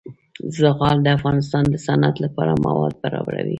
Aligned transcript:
زغال 0.57 0.97
د 1.03 1.07
افغانستان 1.17 1.63
د 1.69 1.75
صنعت 1.85 2.15
لپاره 2.25 2.61
مواد 2.65 2.93
برابروي. 3.03 3.49